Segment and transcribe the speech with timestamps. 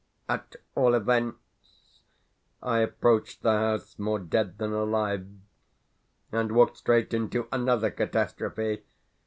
[0.27, 1.37] At all events,
[2.63, 5.27] I approached the house more dead than alive,
[6.31, 8.81] and walked straight into another catastrophe.